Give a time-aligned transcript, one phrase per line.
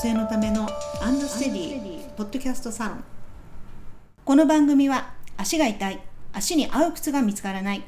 [0.00, 0.66] 性のための
[1.02, 3.04] アンドステディポッドキャストサロン
[4.24, 6.00] この番組は足が痛い
[6.32, 7.82] 足に合う靴が見つからない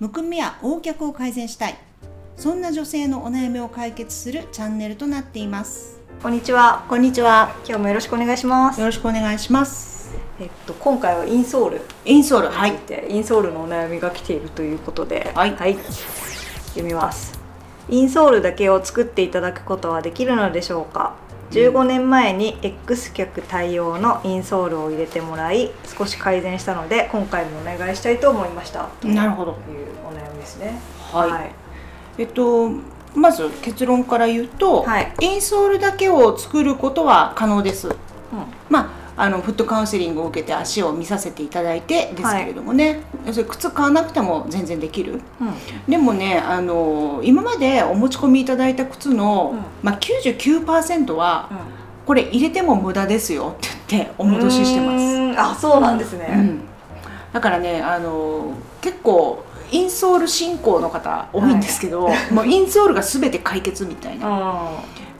[0.00, 1.76] むくみや横脚を改善したい
[2.36, 6.84] そんな女性のお悩みを解決するチャンネルとなっていますこんにちは。
[6.88, 8.80] こんにちは今日もよろしくお願いします。
[8.80, 12.72] よろしくお願いしますえっと今回はインソールインソールにはい
[13.08, 17.40] インソールのお悩みが来ているということで、はい読みます。
[17.88, 21.14] インソールだけを作っていただくことはできるのでしょうか？
[21.52, 28.88] 15年前に X 脚対応のインソールを入れてもらい少し改善したので今回もお願いしたいと思いました。
[29.00, 29.52] というなるほど。
[29.52, 29.54] お
[30.14, 30.78] 悩みですね。
[31.12, 31.52] はい。
[32.18, 32.70] えっと
[33.14, 35.12] まず結論から言うと、はい。
[35.20, 37.88] インソールだけを作ることは可能です。
[37.88, 37.94] うん。
[38.70, 45.20] まあ、あのフットカウンセリングを受けて足を見させていただいてですけれどもね、要するに靴買わなくても全然できる。
[45.40, 45.52] うん。
[45.88, 49.62] でもねあの今までお持ち込みいただいた靴の、うん。
[49.82, 51.50] まあ、99%は
[52.06, 56.60] これ入れても無駄ですよって言ってお戻ししてます、あそうなんですね、うん。
[57.32, 64.70] だからねあの結構インソール進行の方多いんですけど、もうインソールが全て解決みたいな、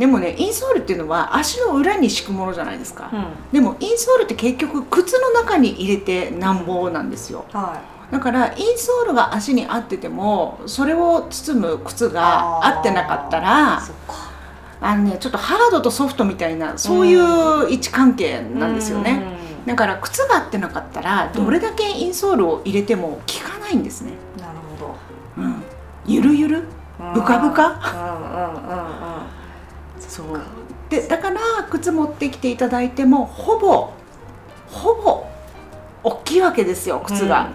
[0.00, 3.26] でもねインソールっていうのは足の裏に敷くものじゃないですか、うん。
[3.52, 7.44] でもインソールって結局靴の中に入れてなんぼなんですよ。
[7.52, 13.82] はだからインソールが足に合っててもそれを包む靴が合ってなかったいら
[14.80, 19.22] あのねちょっとハードとソフトみたいなそういう位置関係なんですよね、
[19.66, 24.94] だから靴が合ってなかったらどれだけインソールを入れても効かないんですね、うんなるほ
[25.36, 25.62] うん、
[26.06, 26.64] ゆるゆる？
[26.98, 27.68] どブカブカ？
[27.68, 29.09] うんうんうんうん
[30.00, 30.40] そう
[30.88, 33.92] でだから靴持ってきていただいてもほぼ
[34.68, 35.26] ほぼ
[36.02, 37.50] 大きいわけですよ靴が、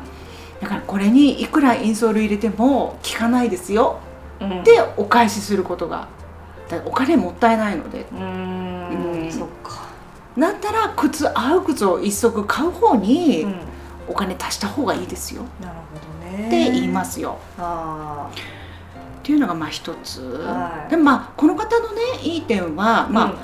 [0.61, 3.99] だからこれにいくらインソール入れても効かないですよ。
[4.39, 4.63] うん。
[4.63, 6.07] でお返しすることが。
[6.85, 8.05] お金もったいないので。
[8.11, 9.31] うーんうん。
[9.31, 9.87] そっか。
[10.37, 13.55] だったら靴合う靴を一足買う方にうん。
[14.07, 15.41] お金足した方がいいですよ。
[15.59, 16.47] なるほどね。
[16.47, 18.29] って言いますよ、あ
[19.25, 20.91] っていうのがまあ一つ、はい。
[20.91, 23.35] でもまあこの方のねいい点は、あま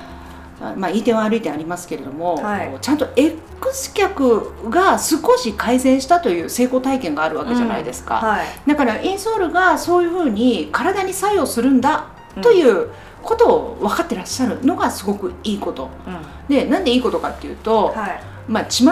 [0.59, 2.77] ああまあいい点は悪い点ありますけれども、はい。
[2.79, 8.45] ちゃんと X 脚が少し改善したという成功体験があるわけじゃないですか、はい。
[8.67, 12.09] だからインソールがそういうふうに体に作用するんだ
[12.43, 12.89] という
[13.23, 15.89] ことを分かってらっしゃるのがすごくいいこと。
[16.07, 16.09] う
[16.51, 16.55] ん。
[16.55, 18.23] でなんでいいことかっていうと、はい。
[18.47, 18.85] まあ巷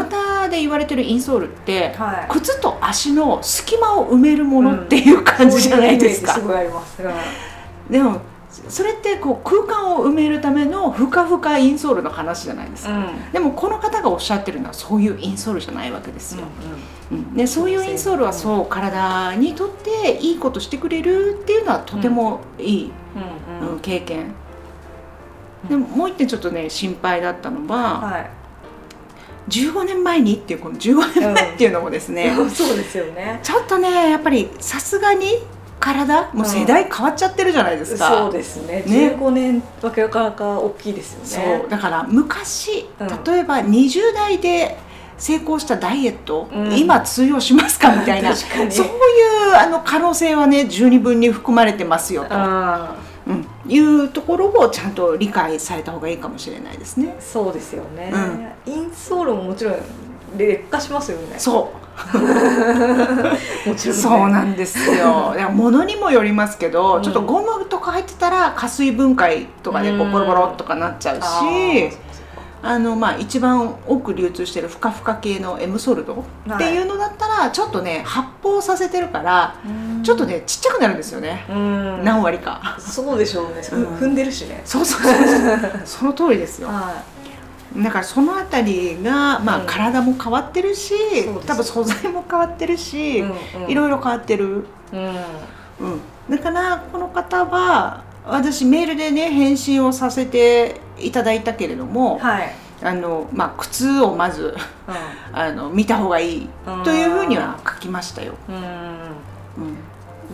[0.49, 2.31] で言われてるインソールって、はい。
[2.31, 7.03] 靴と足の隙間を埋めるものっていう感じじゃないですか、そういうイメージすごいあります。
[7.03, 7.07] う
[7.89, 7.91] ん。
[7.91, 8.21] でも
[8.67, 13.31] それってこう空間を埋めるためのふかふかインソールの話じゃないですか、うん。
[13.31, 16.99] でもこの方がおっしゃってるのはそういうインソールじゃないわけですよ、うん
[17.35, 22.91] でそういうインソールはそう体にとっていいことしてくれるっていうのはとてもいい、うん
[23.79, 24.33] うんうん経験。
[25.67, 28.29] でももう一点ちょっとね心配だったのは、はい。
[29.49, 33.39] 15年前にっていうこの15年前っていうのもですね、そうですよね。
[33.41, 35.25] ちょっとねやっぱりさすがに
[35.79, 38.83] 体もう世代変わっちゃってるじゃないですか、そうですね。
[38.85, 39.15] ね。
[39.17, 41.59] 15年はなかなか大きいですよね。
[41.61, 41.69] そう。
[41.69, 43.23] だから昔、うん。
[43.23, 44.77] 例えば20代で
[45.17, 46.77] 成功したダイエット、うん。
[46.77, 48.69] 今通用しますかみたいな そうい
[49.51, 52.35] うあの可能性はね十二分に含まれてますよと、
[53.67, 57.15] いうところをちゃんと理解された方がいいかもしれないですね。
[57.19, 59.75] そうですよね、インソールももちろん
[60.37, 61.35] 劣化しますよね。
[61.37, 61.79] そう。
[63.69, 65.33] もちろん、ね、そうなんですよ。
[65.35, 67.03] いや物にもよりますけど、うん。
[67.03, 71.97] ちょっとゴムとか入ってたら加水分解とかでボロボロとかなっちゃうし、
[72.61, 81.45] あのまあ一番多く流通してるふかふか系の M ソルドっていうのだったらちょっとね発泡させてるからうんちょっとねちっちゃくなるんですよね。
[81.49, 82.03] うん。
[82.03, 82.77] 何割か。
[82.79, 83.85] そうでしょうね、うん。
[83.97, 84.61] 踏んでるしね。
[84.65, 85.81] そうそうそうそう。
[85.85, 86.67] その通りですよ。
[86.67, 87.03] は
[87.77, 89.65] だからそのあたりがまあうん。
[89.67, 90.93] 体も変わってるし、
[91.23, 91.47] そうです。
[91.47, 93.29] 多分素材も変わってるし、い、うん
[93.63, 93.71] うん。
[93.71, 94.65] いろいろ変わってる。
[94.91, 95.15] うん。
[95.79, 102.51] うん、だからこの方は私メールでね返信をさせていただいたけれども、はい、
[102.81, 104.55] あのまあ、靴をまず
[105.31, 106.49] あの見た方がいい
[106.83, 108.33] というふうには書きましたよ。
[108.47, 108.63] うんうん。
[108.63, 109.77] うん、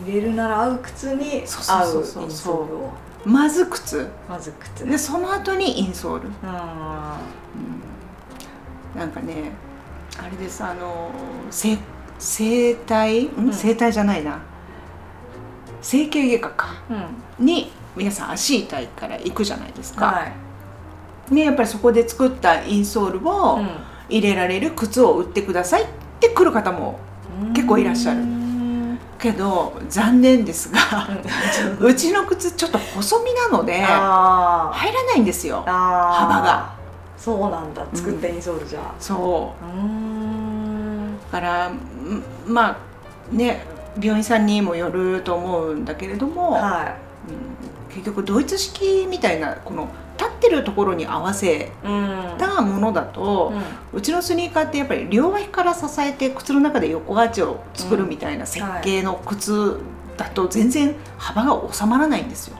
[0.04, 2.92] 入れるなら合う靴に合うインソールを
[3.26, 4.08] まず靴。
[4.30, 4.86] まず靴。
[4.86, 7.18] でその後にインソール、あ
[8.94, 9.52] うん、なんかね
[10.20, 11.10] あれですあの
[11.50, 11.78] 整
[12.20, 13.28] 整体、ん。
[13.36, 13.54] うん？
[13.54, 14.40] 整体じゃないな。
[15.82, 16.68] 整形外科か。
[16.90, 16.94] ー
[17.40, 17.46] うん。
[17.46, 20.06] に皆さん足痛いから行くじゃないですか。
[20.06, 20.26] は
[21.32, 21.34] い。
[21.34, 23.60] ね、やっぱりそこで作ったインソールを
[24.08, 25.86] 入れられる靴を売ってくださいっ
[26.20, 27.00] て来る方も
[27.42, 28.20] うん結構いらっしゃる。
[28.20, 28.45] うん
[29.18, 30.80] けど残念ですが、
[31.80, 36.76] うちの靴ちょっと細身なので入らないんですよ幅が。
[37.18, 37.86] そうなんだ。
[37.94, 38.94] 作ったインソールじゃ。
[39.00, 39.66] そう。
[39.66, 41.18] うーん。
[41.32, 41.80] だからん
[42.46, 42.78] まあ
[43.32, 43.66] ね
[44.00, 46.96] 病院さんにもよると思うんだけれども、は
[47.28, 47.32] う
[47.92, 47.96] ん。
[47.96, 50.05] 結局ドイツ式みたいなこの立
[50.46, 51.72] ってるところに合わせ
[52.38, 53.54] たものだと、
[53.94, 59.80] うちのスニーカーってやっぱり両脇から支えて靴の中で横アーチを作るみたいな設計の靴
[60.18, 62.58] だと全然幅が収まらないんですよ。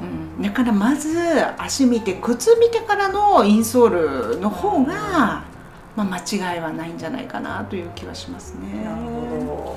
[0.00, 0.42] うん。
[0.42, 1.18] だからまず
[1.58, 5.44] 足見て靴見てからのインソールの方が、
[5.96, 8.84] まあ、間違いはないんじゃないかなという気はしますね。
[8.84, 9.67] なるほど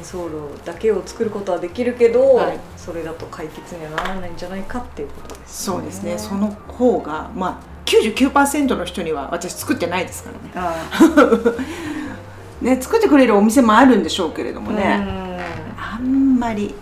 [0.00, 2.58] ンソールだけを作ることはできるけど、はい。
[2.76, 6.18] それだと解決にはならないんじゃないかっていうことですそうですね。
[6.18, 10.50] その方がまあ99%の人には私作ってないですからね。
[10.54, 10.74] あ
[12.64, 15.06] ね作ってくれるお店もあるんでしょうけれどもあね、
[15.78, 16.74] あんまり。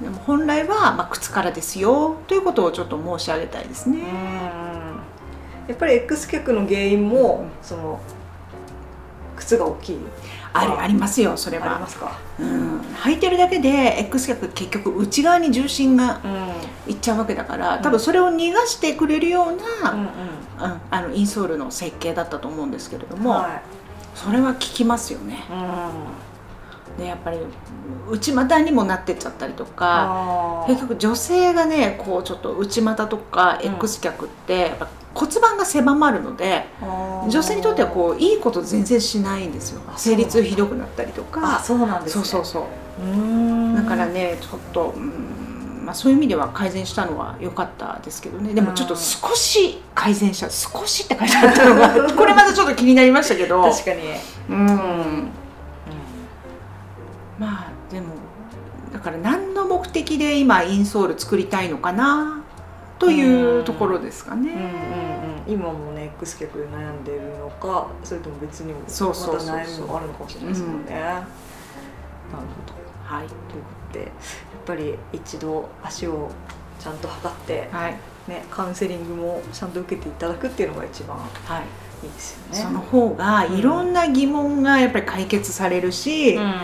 [0.00, 4.02] うでも本来は、まあ、靴からですよということをちょっと申し上げたいですね、
[5.68, 8.00] やっぱり X 脚の原因もその
[9.36, 9.98] 靴が大きい。
[10.52, 10.66] あ。
[10.66, 12.18] るありますよそれありはますか？
[12.38, 16.28] うん、履いてるだけで X 脚結局内側に重心がう
[16.88, 16.92] ん。
[16.92, 20.08] いっちゃうわけだからうん多分それを逃がしてくれるよううんな、うん
[20.90, 23.62] あのインソールの設計だったと思うんですけれども、はい。
[24.14, 25.44] それは効きますよね。
[25.50, 25.54] う
[26.92, 26.98] ん。
[26.98, 27.38] でやっぱり
[28.08, 36.66] 内股にもなってっちゃったりとか結局女性がねこうちょっと内股とかうん X 脚ってやっぱ骨盤が狭まるので
[37.28, 39.80] 女性にとってはこういいこと全然しないんですよ。
[39.86, 42.24] あ生理痛ひどくなったりとあかそうなんですね。
[42.24, 42.68] そうそうそ
[43.00, 43.72] う。
[43.72, 48.54] うだからねちょっと、うんまあ、そういう意味では改善したのは良かったですけどね。
[48.54, 53.62] でもちょっと少し改善した少しって書いてあったのが これまたちょっと気になりましたけど。
[53.62, 54.00] 確かに、
[54.50, 55.28] うん。
[57.38, 58.06] まあでも
[58.92, 62.43] だから何の目的で今インソール作りたいのかな
[63.04, 64.50] というところですかね。
[64.50, 64.64] うんうん
[65.46, 70.92] うん、今もね X 脚で悩んでるのかそれとも別にもまた悩みもあるのかもしれないですもんね。
[70.92, 72.74] なるほど。
[73.04, 74.10] はい、ということでやっ
[74.64, 76.30] ぱり一度足を
[76.80, 77.96] ちゃんと測って、はい。
[78.26, 81.24] ね、カウンセリングもちゃんと受けていただくっていうのが一番は
[81.60, 81.62] い。
[82.02, 82.58] いいですよね。
[82.58, 86.54] その方がいろんな疑問がやっぱり解決されるし、うん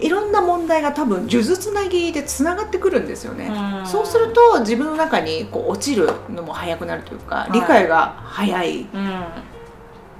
[0.00, 3.46] いろんな問題が多分数珠つなぎでつながってくるんですよね。
[3.46, 9.24] うんそうすると自分の中にこう落ちるのも早くなるというか、い理解が早いうん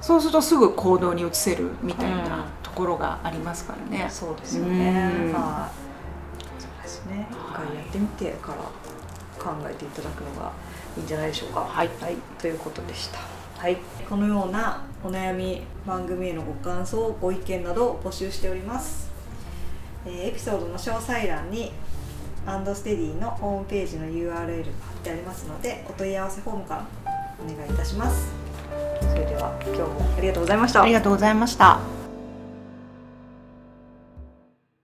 [0.01, 4.07] そうするとすぐ行動に移せるみたいうんなところがありますからね。
[4.11, 5.13] そうですよね。
[5.27, 6.63] うんはい。
[6.63, 7.29] そうですね。
[7.31, 8.59] 一回やってみてから
[9.43, 10.53] 考えていただくのが
[10.97, 11.61] いいんじゃないでしょうか。
[11.61, 13.19] はいはい、ということでした。
[13.59, 13.77] はい、
[14.09, 19.08] このようなお悩み番組へのご感想、ご意見などを募集しております。
[20.09, 21.73] えーエピソードの詳細欄に
[22.47, 24.47] アンドステディのホームページの URL が貼っ
[25.05, 26.87] てありますので、お問い合わせフォームから
[27.45, 28.33] お願いいたします。
[29.01, 30.93] それでは今日もありがとうございましたあり。
[30.93, 31.98] がとうございました。